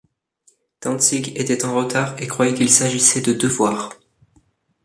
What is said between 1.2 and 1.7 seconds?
était